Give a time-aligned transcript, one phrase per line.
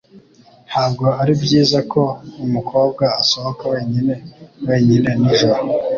[0.69, 2.01] Ntabwo ari byiza ko
[2.45, 4.13] umukobwa asohoka wenyine
[4.67, 5.59] wenyine nijoro.